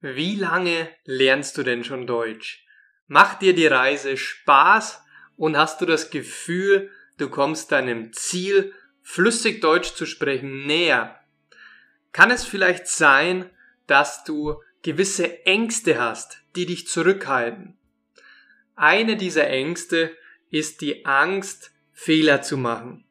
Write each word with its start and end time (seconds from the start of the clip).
Wie 0.00 0.36
lange 0.36 0.88
lernst 1.04 1.58
du 1.58 1.64
denn 1.64 1.82
schon 1.82 2.06
Deutsch? 2.06 2.64
Macht 3.08 3.42
dir 3.42 3.52
die 3.52 3.66
Reise 3.66 4.16
Spaß 4.16 5.02
und 5.36 5.56
hast 5.56 5.80
du 5.80 5.86
das 5.86 6.10
Gefühl, 6.10 6.90
du 7.16 7.28
kommst 7.28 7.72
deinem 7.72 8.12
Ziel, 8.12 8.72
flüssig 9.02 9.60
Deutsch 9.60 9.94
zu 9.94 10.06
sprechen, 10.06 10.66
näher? 10.66 11.18
Kann 12.12 12.30
es 12.30 12.44
vielleicht 12.44 12.86
sein, 12.86 13.50
dass 13.88 14.22
du 14.22 14.62
gewisse 14.82 15.44
Ängste 15.46 16.00
hast, 16.00 16.44
die 16.54 16.66
dich 16.66 16.86
zurückhalten? 16.86 17.76
Eine 18.76 19.16
dieser 19.16 19.48
Ängste 19.48 20.16
ist 20.50 20.80
die 20.80 21.06
Angst, 21.06 21.72
Fehler 21.92 22.42
zu 22.42 22.56
machen. 22.56 23.04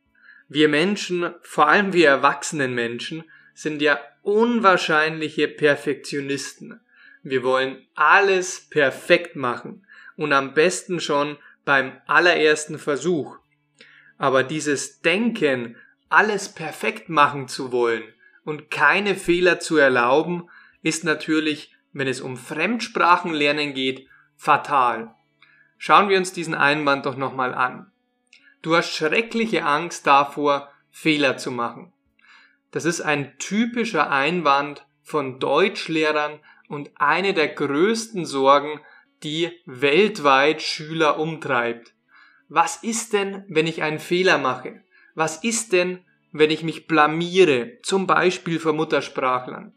Wir 0.47 0.69
Menschen, 0.69 1.33
vor 1.41 1.67
allem 1.67 1.91
wir 1.91 2.07
erwachsenen 2.07 2.73
Menschen, 2.73 3.25
sind 3.57 3.81
ja 3.81 3.99
unwahrscheinliche 4.21 5.47
Perfektionisten. 5.47 6.79
Wir 7.23 7.41
wollen 7.41 7.87
alles 7.95 8.69
perfekt 8.69 9.35
machen 9.35 9.83
und 10.15 10.31
am 10.31 10.53
besten 10.53 10.99
schon 10.99 11.37
beim 11.65 11.99
allerersten 12.05 12.77
Versuch. 12.77 13.39
Aber 14.19 14.43
dieses 14.43 15.01
Denken, 15.01 15.75
alles 16.07 16.53
perfekt 16.53 17.09
machen 17.09 17.47
zu 17.47 17.71
wollen 17.71 18.03
und 18.43 18.69
keine 18.69 19.15
Fehler 19.15 19.59
zu 19.59 19.77
erlauben, 19.77 20.47
ist 20.83 21.03
natürlich, 21.03 21.75
wenn 21.93 22.07
es 22.07 22.21
um 22.21 22.37
Fremdsprachenlernen 22.37 23.73
geht, 23.73 24.07
fatal. 24.35 25.15
Schauen 25.79 26.09
wir 26.09 26.19
uns 26.19 26.31
diesen 26.31 26.53
Einwand 26.53 27.07
doch 27.07 27.17
nochmal 27.17 27.55
an. 27.55 27.91
Du 28.61 28.75
hast 28.75 28.93
schreckliche 28.93 29.65
Angst 29.65 30.05
davor, 30.05 30.71
Fehler 30.91 31.37
zu 31.37 31.49
machen. 31.49 31.91
Das 32.71 32.85
ist 32.85 33.01
ein 33.01 33.37
typischer 33.39 34.11
Einwand 34.11 34.85
von 35.01 35.39
Deutschlehrern 35.39 36.39
und 36.67 36.91
eine 36.95 37.33
der 37.33 37.47
größten 37.47 38.25
Sorgen, 38.25 38.81
die 39.23 39.51
weltweit 39.65 40.61
Schüler 40.61 41.19
umtreibt. 41.19 41.93
Was 42.49 42.83
ist 42.83 43.13
denn, 43.13 43.45
wenn 43.47 43.67
ich 43.67 43.81
einen 43.81 43.99
Fehler 43.99 44.37
mache? 44.37 44.81
Was 45.15 45.43
ist 45.43 45.73
denn, 45.73 46.03
wenn 46.31 46.51
ich 46.51 46.63
mich 46.63 46.87
blamiere, 46.87 47.79
zum 47.81 48.05
Beispiel 48.05 48.59
vor 48.59 48.73
Muttersprachlern? 48.73 49.73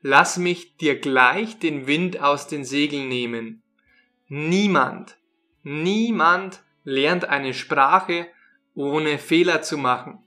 Lass 0.00 0.36
mich 0.36 0.76
dir 0.76 0.98
gleich 0.98 1.58
den 1.58 1.86
Wind 1.86 2.20
aus 2.20 2.46
den 2.46 2.64
Segeln 2.64 3.08
nehmen. 3.08 3.62
Niemand, 4.28 5.16
niemand 5.62 6.62
lernt 6.84 7.26
eine 7.26 7.54
Sprache, 7.54 8.26
ohne 8.74 9.18
Fehler 9.18 9.62
zu 9.62 9.78
machen. 9.78 10.23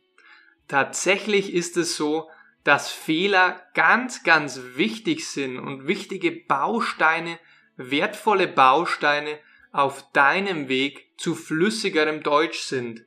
Tatsächlich 0.68 1.54
ist 1.54 1.78
es 1.78 1.96
so, 1.96 2.30
dass 2.64 2.92
Fehler 2.92 3.62
ganz, 3.74 4.24
ganz 4.24 4.60
wichtig 4.76 5.28
sind 5.28 5.58
und 5.58 5.88
wichtige 5.88 6.32
Bausteine, 6.32 7.40
wertvolle 7.78 8.48
Bausteine 8.48 9.40
auf 9.72 10.12
deinem 10.12 10.68
Weg 10.68 11.12
zu 11.18 11.36
flüssigerem 11.36 12.24
Deutsch 12.24 12.60
sind. 12.60 13.06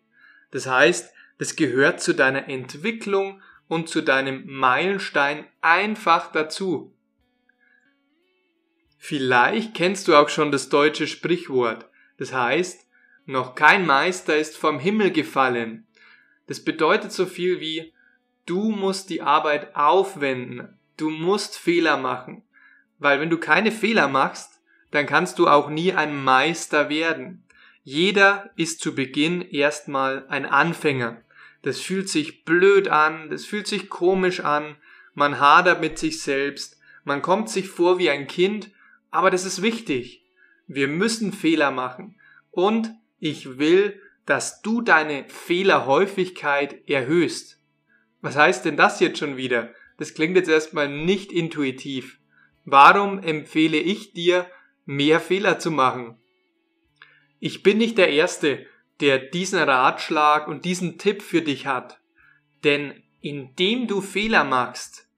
Das 0.50 0.66
heißt, 0.66 1.12
das 1.38 1.56
gehört 1.56 2.00
zu 2.00 2.14
deiner 2.14 2.48
Entwicklung 2.48 3.42
und 3.69 3.88
zu 3.88 4.03
deinem 4.03 4.44
Meilenstein 4.47 5.47
einfach 5.61 6.33
dazu. 6.33 6.97
Vielleicht 8.98 9.75
kennst 9.75 10.08
du 10.08 10.14
auch 10.14 10.28
schon 10.28 10.53
das 10.53 10.69
deutsche 10.69 11.06
Sprichwort. 11.06 11.88
Das 12.19 12.33
heißt, 12.33 12.86
noch 13.25 13.55
kein 13.55 13.86
Meister 13.86 14.36
ist 14.36 14.56
vom 14.56 14.78
Himmel 14.78 15.11
gefallen. 15.11 15.86
Das 16.51 16.59
bedeutet 16.59 17.12
so 17.12 17.27
viel 17.27 17.61
wie, 17.61 17.93
du 18.45 18.73
musst 18.73 19.09
die 19.09 19.23
Arbeit 19.23 19.77
aufwenden, 19.77 20.77
du 20.97 21.09
musst 21.09 21.56
Fehler 21.56 21.97
machen. 21.97 22.43
Weil 22.98 23.20
wenn 23.20 23.31
du 23.31 23.39
keine 23.39 23.70
Fehler 23.70 24.09
machst, 24.09 24.61
dann 24.91 25.06
kannst 25.06 25.39
du 25.39 25.47
auch 25.47 25.71
nie 25.71 25.93
ein 25.93 26.25
Meister 26.25 26.89
werden. 26.89 27.45
Jeder 27.84 28.51
ist 28.56 28.81
zu 28.81 28.97
Beginn 28.97 29.43
erstmal 29.43 30.27
ein 30.27 30.44
Anfänger. 30.44 31.22
Das 31.62 31.78
fühlt 31.78 32.09
sich 32.09 32.44
blöd 32.44 32.89
an, 32.89 33.31
das 33.31 33.44
fühlt 33.44 33.69
sich 33.69 33.89
komisch 33.89 34.41
an, 34.41 34.75
man 35.15 35.39
hadert 35.39 35.81
mit 35.81 36.00
sich 36.00 36.21
selbst, 36.21 36.81
man 37.05 37.22
kommt 37.22 37.49
sich 37.49 37.69
vor 37.69 38.00
wie 38.00 38.10
ein 38.10 38.27
Kind, 38.27 38.72
aber 39.12 39.31
das 39.31 39.44
ist 39.44 39.62
wichtig. 39.62 40.25
Wir 40.66 40.89
müssen 40.89 41.33
Fehler 41.33 41.71
machen. 41.71 42.19
Und 42.50 42.93
ich 43.21 43.60
will, 43.60 44.00
dass 44.26 44.62
du 44.62 44.81
deine 44.81 45.28
Fehlerhäufigkeit 45.28 46.88
erhöhst. 46.88 47.60
Was 48.20 48.36
heißt 48.36 48.64
denn 48.64 48.76
das 48.76 49.00
jetzt 49.00 49.19
schon 49.19 49.36
wieder? 49.36 49.75
Das 49.97 50.14
klingt 50.14 50.36
jetzt 50.36 50.48
erstmal 50.48 50.88
nicht 50.88 51.32
intuitiv. 51.32 52.19
Warum 52.64 53.19
empfehle 53.22 53.78
ich 53.78 54.12
dir, 54.12 54.47
mehr 54.84 55.20
Fehler 55.20 55.59
zu 55.59 55.70
machen? 55.70 56.16
Ich 57.38 57.62
bin 57.62 57.78
nicht 57.78 57.98
der 57.98 58.10
Erste, 58.10 58.66
der 59.00 59.19
diesen 59.19 59.59
Ratschlag 59.59 60.47
und 60.47 60.64
diesen 60.64 60.98
Tipp 60.98 61.22
für 61.22 61.42
dich 61.42 61.66
hat. 61.66 62.00
Denn 62.64 63.03
indem 63.20 63.86
du 63.86 64.00
Fehler 64.00 64.44
machst 64.44 65.09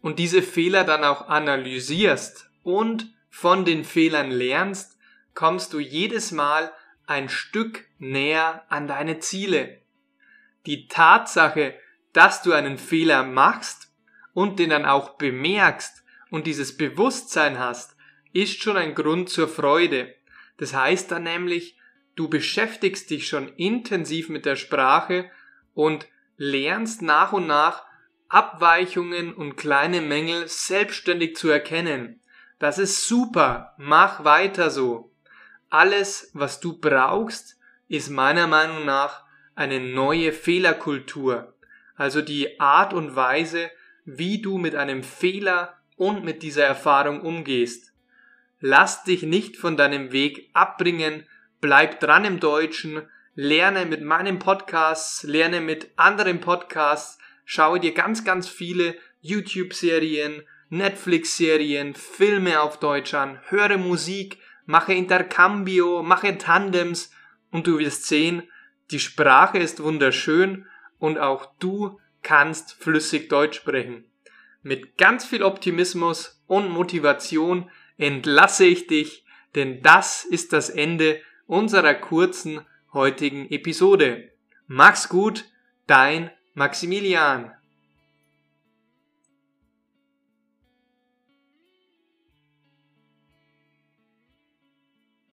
und 0.00 0.18
diese 0.18 0.42
Fehler 0.42 0.84
dann 0.84 1.04
auch 1.04 1.28
analysierst 1.28 2.50
und 2.62 3.12
von 3.28 3.64
den 3.64 3.84
Fehlern 3.84 4.30
lernst, 4.30 4.98
kommst 5.34 5.72
du 5.72 5.78
jedes 5.78 6.32
Mal 6.32 6.72
ein 7.06 7.28
Stück 7.28 7.86
näher 7.98 8.64
an 8.68 8.86
deine 8.86 9.18
Ziele. 9.18 9.80
Die 10.66 10.88
Tatsache, 10.88 11.74
dass 12.12 12.42
du 12.42 12.52
einen 12.52 12.78
Fehler 12.78 13.24
machst 13.24 13.92
und 14.32 14.58
den 14.58 14.70
dann 14.70 14.84
auch 14.84 15.16
bemerkst 15.16 16.04
und 16.30 16.46
dieses 16.46 16.76
Bewusstsein 16.76 17.58
hast, 17.58 17.96
ist 18.32 18.62
schon 18.62 18.76
ein 18.76 18.94
Grund 18.94 19.28
zur 19.28 19.48
Freude. 19.48 20.14
Das 20.56 20.74
heißt 20.74 21.10
dann 21.10 21.24
nämlich, 21.24 21.78
du 22.14 22.28
beschäftigst 22.28 23.10
dich 23.10 23.26
schon 23.26 23.48
intensiv 23.54 24.28
mit 24.28 24.44
der 24.44 24.56
Sprache 24.56 25.30
und 25.74 26.06
lernst 26.36 27.02
nach 27.02 27.32
und 27.32 27.46
nach 27.46 27.84
Abweichungen 28.28 29.34
und 29.34 29.56
kleine 29.56 30.00
Mängel 30.00 30.46
selbstständig 30.46 31.36
zu 31.36 31.48
erkennen. 31.48 32.20
Das 32.58 32.78
ist 32.78 33.08
super, 33.08 33.74
mach 33.78 34.24
weiter 34.24 34.70
so 34.70 35.09
alles, 35.70 36.30
was 36.34 36.60
du 36.60 36.78
brauchst, 36.78 37.58
ist 37.88 38.10
meiner 38.10 38.46
Meinung 38.46 38.84
nach 38.84 39.24
eine 39.54 39.80
neue 39.80 40.32
Fehlerkultur. 40.32 41.54
Also 41.94 42.22
die 42.22 42.60
Art 42.60 42.92
und 42.92 43.16
Weise, 43.16 43.70
wie 44.04 44.40
du 44.40 44.58
mit 44.58 44.74
einem 44.74 45.02
Fehler 45.02 45.78
und 45.96 46.24
mit 46.24 46.42
dieser 46.42 46.64
Erfahrung 46.64 47.20
umgehst. 47.20 47.92
Lass 48.58 49.04
dich 49.04 49.22
nicht 49.22 49.56
von 49.56 49.76
deinem 49.76 50.12
Weg 50.12 50.50
abbringen, 50.52 51.26
bleib 51.60 52.00
dran 52.00 52.24
im 52.24 52.40
Deutschen, 52.40 53.02
lerne 53.34 53.86
mit 53.86 54.02
meinem 54.02 54.38
Podcast, 54.38 55.24
lerne 55.24 55.60
mit 55.60 55.90
anderen 55.96 56.40
Podcasts, 56.40 57.18
schaue 57.44 57.80
dir 57.80 57.94
ganz, 57.94 58.24
ganz 58.24 58.48
viele 58.48 58.96
YouTube-Serien, 59.20 60.42
Netflix-Serien, 60.68 61.94
Filme 61.94 62.60
auf 62.60 62.78
Deutsch 62.78 63.14
an, 63.14 63.40
höre 63.48 63.76
Musik, 63.76 64.38
mache 64.66 64.92
Intercambio, 64.92 66.02
mache 66.02 66.38
Tandems 66.38 67.10
und 67.50 67.66
du 67.66 67.78
wirst 67.78 68.06
sehen, 68.06 68.42
die 68.90 69.00
Sprache 69.00 69.58
ist 69.58 69.82
wunderschön 69.82 70.66
und 70.98 71.18
auch 71.18 71.46
du 71.58 71.98
kannst 72.22 72.72
flüssig 72.74 73.28
Deutsch 73.28 73.56
sprechen. 73.56 74.04
Mit 74.62 74.98
ganz 74.98 75.24
viel 75.24 75.42
Optimismus 75.42 76.42
und 76.46 76.70
Motivation 76.70 77.70
entlasse 77.96 78.64
ich 78.66 78.86
dich, 78.86 79.24
denn 79.54 79.82
das 79.82 80.24
ist 80.24 80.52
das 80.52 80.70
Ende 80.70 81.20
unserer 81.46 81.94
kurzen 81.94 82.60
heutigen 82.92 83.50
Episode. 83.50 84.30
Mach's 84.66 85.08
gut, 85.08 85.46
dein 85.86 86.30
Maximilian. 86.54 87.52